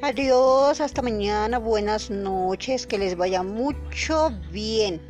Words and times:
Adiós, 0.00 0.80
hasta 0.80 1.02
mañana, 1.02 1.58
buenas 1.58 2.08
noches, 2.08 2.86
que 2.86 2.98
les 2.98 3.16
vaya 3.16 3.42
mucho 3.42 4.30
bien. 4.52 5.00